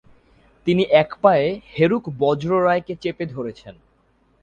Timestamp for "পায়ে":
1.21-1.47